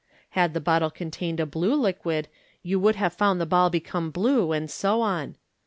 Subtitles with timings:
[0.31, 2.27] Had the bottle contained a blue liquid,
[2.63, 5.35] you would have found the ball become blue, and so on.